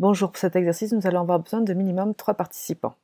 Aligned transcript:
Bonjour, 0.00 0.32
pour 0.32 0.38
cet 0.38 0.56
exercice, 0.56 0.92
nous 0.92 1.06
allons 1.06 1.20
avoir 1.20 1.38
besoin 1.38 1.60
de 1.60 1.72
minimum 1.72 2.16
trois 2.16 2.34
participants. 2.34 2.96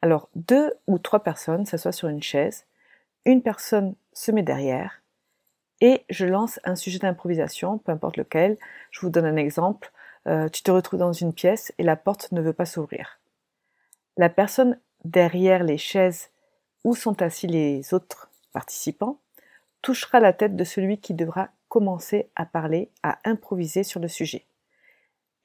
Alors, 0.00 0.28
deux 0.36 0.72
ou 0.86 0.98
trois 0.98 1.24
personnes 1.24 1.66
s'assoient 1.66 1.90
sur 1.90 2.06
une 2.08 2.22
chaise, 2.22 2.66
une 3.24 3.42
personne 3.42 3.96
se 4.12 4.30
met 4.30 4.44
derrière, 4.44 5.02
et 5.80 6.04
je 6.10 6.24
lance 6.24 6.60
un 6.62 6.76
sujet 6.76 7.00
d'improvisation, 7.00 7.78
peu 7.78 7.90
importe 7.90 8.16
lequel. 8.16 8.58
Je 8.92 9.00
vous 9.00 9.10
donne 9.10 9.24
un 9.24 9.36
exemple. 9.36 9.92
Euh, 10.28 10.48
tu 10.48 10.62
te 10.62 10.70
retrouves 10.70 11.00
dans 11.00 11.12
une 11.12 11.34
pièce 11.34 11.72
et 11.78 11.82
la 11.82 11.96
porte 11.96 12.30
ne 12.30 12.40
veut 12.40 12.52
pas 12.52 12.64
s'ouvrir. 12.64 13.18
La 14.16 14.28
personne 14.28 14.78
derrière 15.04 15.64
les 15.64 15.78
chaises 15.78 16.30
où 16.84 16.94
sont 16.94 17.22
assis 17.22 17.48
les 17.48 17.92
autres 17.92 18.30
participants 18.52 19.18
touchera 19.82 20.20
la 20.20 20.32
tête 20.32 20.54
de 20.54 20.64
celui 20.64 20.98
qui 20.98 21.12
devra 21.12 21.50
commencer 21.68 22.30
à 22.36 22.46
parler, 22.46 22.90
à 23.02 23.18
improviser 23.24 23.82
sur 23.82 23.98
le 24.00 24.08
sujet. 24.08 24.46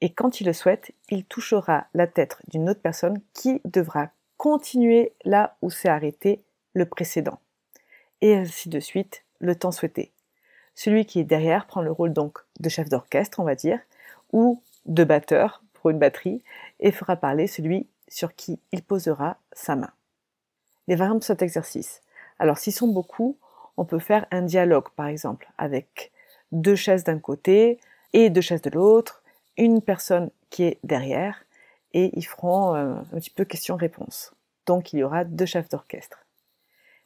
Et 0.00 0.12
quand 0.12 0.40
il 0.40 0.46
le 0.46 0.52
souhaite, 0.52 0.92
il 1.10 1.24
touchera 1.24 1.86
la 1.94 2.06
tête 2.06 2.38
d'une 2.48 2.70
autre 2.70 2.80
personne 2.80 3.20
qui 3.34 3.60
devra 3.64 4.10
continuer 4.36 5.12
là 5.24 5.56
où 5.60 5.70
s'est 5.70 5.88
arrêté 5.88 6.42
le 6.72 6.86
précédent. 6.86 7.38
Et 8.22 8.34
ainsi 8.34 8.68
de 8.68 8.80
suite, 8.80 9.24
le 9.38 9.54
temps 9.54 9.72
souhaité. 9.72 10.12
Celui 10.74 11.04
qui 11.04 11.20
est 11.20 11.24
derrière 11.24 11.66
prend 11.66 11.82
le 11.82 11.92
rôle 11.92 12.12
donc 12.12 12.38
de 12.60 12.68
chef 12.68 12.88
d'orchestre, 12.88 13.40
on 13.40 13.44
va 13.44 13.54
dire, 13.54 13.80
ou 14.32 14.62
de 14.86 15.04
batteur 15.04 15.62
pour 15.74 15.90
une 15.90 15.98
batterie, 15.98 16.42
et 16.78 16.92
fera 16.92 17.16
parler 17.16 17.46
celui 17.46 17.86
sur 18.08 18.34
qui 18.34 18.58
il 18.72 18.82
posera 18.82 19.36
sa 19.52 19.76
main. 19.76 19.90
Les 20.88 20.96
variantes 20.96 21.20
de 21.20 21.24
cet 21.24 21.42
exercice. 21.42 22.02
Alors 22.38 22.58
s'ils 22.58 22.72
sont 22.72 22.88
beaucoup, 22.88 23.36
on 23.76 23.84
peut 23.84 23.98
faire 23.98 24.26
un 24.30 24.42
dialogue 24.42 24.88
par 24.96 25.06
exemple 25.06 25.50
avec 25.58 26.12
deux 26.52 26.74
chaises 26.74 27.04
d'un 27.04 27.18
côté 27.18 27.78
et 28.12 28.30
deux 28.30 28.40
chaises 28.40 28.62
de 28.62 28.70
l'autre, 28.70 29.19
une 29.60 29.82
personne 29.82 30.30
qui 30.48 30.64
est 30.64 30.78
derrière 30.84 31.44
et 31.92 32.10
ils 32.16 32.24
feront 32.24 32.74
euh, 32.74 32.94
un 32.94 33.18
petit 33.18 33.30
peu 33.30 33.44
question-réponse. 33.44 34.32
Donc 34.66 34.92
il 34.92 35.00
y 35.00 35.02
aura 35.04 35.24
deux 35.24 35.46
chefs 35.46 35.68
d'orchestre. 35.68 36.24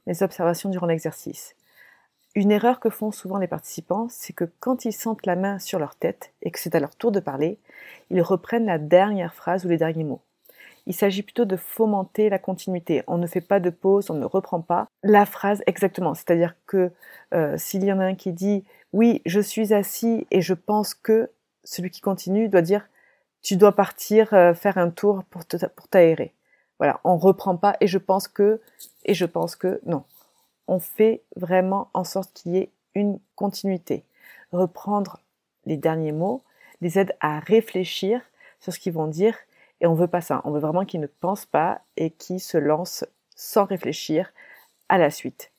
Les 0.06 0.22
observations 0.22 0.70
durant 0.70 0.86
l'exercice. 0.86 1.56
Une 2.34 2.50
erreur 2.50 2.80
que 2.80 2.90
font 2.90 3.12
souvent 3.12 3.38
les 3.38 3.46
participants, 3.46 4.08
c'est 4.10 4.32
que 4.32 4.44
quand 4.60 4.84
ils 4.84 4.92
sentent 4.92 5.26
la 5.26 5.36
main 5.36 5.58
sur 5.58 5.78
leur 5.78 5.94
tête 5.94 6.32
et 6.42 6.50
que 6.50 6.58
c'est 6.58 6.74
à 6.74 6.80
leur 6.80 6.94
tour 6.96 7.12
de 7.12 7.20
parler, 7.20 7.58
ils 8.10 8.22
reprennent 8.22 8.66
la 8.66 8.78
dernière 8.78 9.34
phrase 9.34 9.64
ou 9.64 9.68
les 9.68 9.78
derniers 9.78 10.04
mots. 10.04 10.20
Il 10.86 10.94
s'agit 10.94 11.22
plutôt 11.22 11.46
de 11.46 11.56
fomenter 11.56 12.28
la 12.28 12.38
continuité. 12.38 13.02
On 13.06 13.18
ne 13.18 13.26
fait 13.26 13.40
pas 13.40 13.60
de 13.60 13.70
pause, 13.70 14.10
on 14.10 14.14
ne 14.14 14.26
reprend 14.26 14.60
pas 14.60 14.86
la 15.02 15.24
phrase 15.26 15.62
exactement. 15.66 16.14
C'est-à-dire 16.14 16.54
que 16.66 16.90
euh, 17.32 17.56
s'il 17.56 17.84
y 17.84 17.92
en 17.92 18.00
a 18.00 18.04
un 18.04 18.14
qui 18.14 18.32
dit 18.32 18.64
oui, 18.92 19.22
je 19.26 19.40
suis 19.40 19.72
assis 19.72 20.26
et 20.30 20.40
je 20.40 20.54
pense 20.54 20.94
que 20.94 21.30
celui 21.64 21.90
qui 21.90 22.00
continue 22.00 22.48
doit 22.48 22.62
dire 22.62 22.88
tu 23.42 23.56
dois 23.56 23.72
partir 23.72 24.32
euh, 24.32 24.54
faire 24.54 24.78
un 24.78 24.90
tour 24.90 25.22
pour 25.24 25.88
t'aérer. 25.88 26.32
Voilà, 26.78 27.00
on 27.04 27.16
reprend 27.16 27.56
pas 27.56 27.76
et 27.80 27.86
je 27.86 27.98
pense 27.98 28.28
que 28.28 28.60
et 29.04 29.14
je 29.14 29.26
pense 29.26 29.56
que 29.56 29.80
non 29.86 30.04
on 30.66 30.78
fait 30.78 31.22
vraiment 31.36 31.90
en 31.94 32.04
sorte 32.04 32.32
qu'il 32.32 32.52
y 32.52 32.58
ait 32.58 32.70
une 32.94 33.18
continuité. 33.36 34.04
Reprendre 34.52 35.20
les 35.66 35.76
derniers 35.76 36.12
mots 36.12 36.42
les 36.80 36.98
aide 36.98 37.14
à 37.20 37.40
réfléchir 37.40 38.20
sur 38.60 38.72
ce 38.72 38.78
qu'ils 38.78 38.92
vont 38.92 39.06
dire 39.06 39.36
et 39.80 39.86
on 39.86 39.94
veut 39.94 40.08
pas 40.08 40.20
ça. 40.20 40.40
On 40.44 40.50
veut 40.50 40.60
vraiment 40.60 40.84
qu'ils 40.84 41.00
ne 41.00 41.06
pensent 41.06 41.46
pas 41.46 41.80
et 41.96 42.10
qu'ils 42.10 42.40
se 42.40 42.56
lancent 42.58 43.04
sans 43.34 43.64
réfléchir 43.64 44.32
à 44.88 44.98
la 44.98 45.10
suite. 45.10 45.50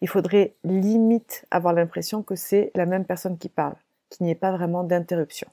Il 0.00 0.08
faudrait 0.08 0.54
limite 0.64 1.46
avoir 1.50 1.72
l'impression 1.72 2.22
que 2.22 2.34
c'est 2.34 2.72
la 2.74 2.86
même 2.86 3.04
personne 3.04 3.38
qui 3.38 3.48
parle, 3.48 3.76
qu'il 4.12 4.26
n'y 4.26 4.32
ait 4.32 4.36
pas 4.36 4.52
vraiment 4.52 4.84
d'interruption. 4.84 5.48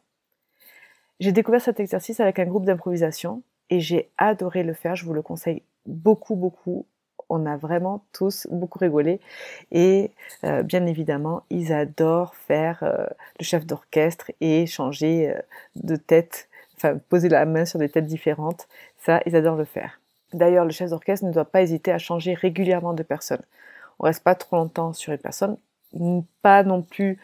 J'ai 1.20 1.31
découvert 1.31 1.62
cet 1.62 1.80
exercice 1.80 2.20
avec 2.20 2.40
un 2.40 2.46
groupe 2.46 2.66
d'improvisation 2.66 3.44
et 3.70 3.80
j'ai 3.80 4.09
adoré 4.18 4.64
le 4.64 4.74
faire. 4.74 4.96
Je 4.96 5.06
vous 5.06 5.14
le 5.14 5.22
conseille 5.22 5.64
beaucoup, 5.86 6.36
beaucoup 6.36 6.86
on 7.30 7.46
a 7.46 7.58
vraiment 7.58 8.03
tous 8.12 8.48
beaucoup 8.52 8.80
rigolé. 8.80 9.22
Et 9.72 10.12
euh, 10.44 10.64
bien 10.64 10.86
évidemment, 10.86 11.44
ils 11.50 11.72
adorent 11.72 12.36
faire 12.36 12.80
euh, 12.84 13.06
le 13.40 13.46
chef 13.46 13.66
d'orchestre 13.66 14.31
et 14.42 14.66
changer 14.66 15.30
euh, 15.30 15.40
de 15.75 15.96
tête, 15.96 16.50
enfin 16.75 16.98
poser 17.09 17.30
la 17.30 17.46
main 17.46 17.66
sur 17.66 17.80
des 17.80 17.90
têtes 17.90 18.08
différentes. 18.08 18.68
Ça, 18.98 19.22
ils 19.25 19.36
adorent 19.36 19.58
le 19.58 19.66
faire. 19.66 20.02
D'ailleurs, 20.34 20.66
le 20.66 20.72
chef 20.72 20.90
d'orchestre 20.90 21.25
ne 21.25 21.31
doit 21.31 21.46
pas 21.46 21.62
hésiter 21.62 21.92
à 21.92 21.98
changer 21.98 22.34
régulièrement 22.34 22.94
de 22.94 23.03
personne. 23.03 23.42
On 24.00 24.06
reste 24.06 24.24
pas 24.24 24.36
trop 24.36 24.58
longtemps 24.58 24.94
sur 24.94 25.14
une 25.14 25.19
personne, 25.19 25.58
pas 26.41 26.63
non 26.63 26.81
plus 26.81 27.19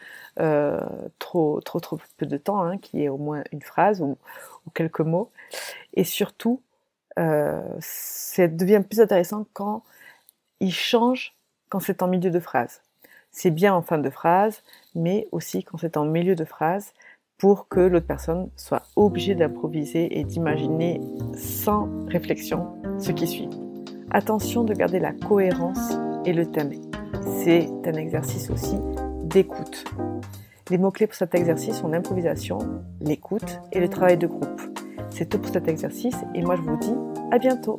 trop 1.18 1.60
trop 1.60 1.80
trop 1.80 1.98
peu 2.16 2.26
de 2.26 2.36
temps, 2.36 2.62
hein, 2.62 2.78
qui 2.78 3.04
est 3.04 3.08
au 3.08 3.18
moins 3.18 3.42
une 3.52 3.62
phrase 3.62 4.00
ou, 4.00 4.18
ou 4.66 4.70
quelques 4.70 5.00
mots. 5.00 5.30
Et 5.94 6.04
surtout, 6.04 6.60
euh, 7.18 7.62
ça 7.80 8.46
devient 8.46 8.82
plus 8.88 9.00
intéressant 9.00 9.46
quand 9.52 9.82
il 10.60 10.72
change 10.72 11.34
quand 11.68 11.80
c'est 11.80 12.02
en 12.02 12.08
milieu 12.08 12.30
de 12.30 12.40
phrase. 12.40 12.82
C'est 13.32 13.50
bien 13.50 13.74
en 13.74 13.82
fin 13.82 13.98
de 13.98 14.10
phrase, 14.10 14.62
mais 14.94 15.26
aussi 15.32 15.62
quand 15.64 15.78
c'est 15.78 15.96
en 15.96 16.04
milieu 16.04 16.34
de 16.34 16.44
phrase 16.44 16.92
pour 17.38 17.68
que 17.68 17.80
l'autre 17.80 18.06
personne 18.06 18.50
soit 18.56 18.82
obligée 18.96 19.34
d'improviser 19.34 20.18
et 20.18 20.24
d'imaginer 20.24 21.00
sans 21.34 21.88
réflexion 22.06 22.80
ce 22.98 23.12
qui 23.12 23.26
suit. 23.26 23.50
Attention 24.10 24.64
de 24.64 24.72
garder 24.72 25.00
la 25.00 25.12
cohérence 25.12 25.92
et 26.24 26.32
le 26.32 26.50
thème. 26.50 26.72
C'est 27.46 27.70
un 27.86 27.92
exercice 27.92 28.50
aussi 28.50 28.74
d'écoute. 29.22 29.84
Les 30.68 30.78
mots-clés 30.78 31.06
pour 31.06 31.14
cet 31.14 31.32
exercice 31.36 31.76
sont 31.76 31.86
l'improvisation, 31.86 32.58
l'écoute 33.00 33.60
et 33.70 33.78
le 33.78 33.88
travail 33.88 34.16
de 34.16 34.26
groupe. 34.26 34.60
C'est 35.10 35.28
tout 35.28 35.38
pour 35.38 35.52
cet 35.52 35.68
exercice 35.68 36.16
et 36.34 36.42
moi 36.42 36.56
je 36.56 36.62
vous 36.62 36.76
dis 36.76 36.94
à 37.30 37.38
bientôt. 37.38 37.78